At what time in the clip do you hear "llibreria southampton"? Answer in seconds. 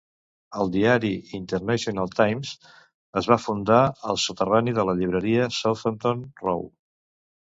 5.01-6.25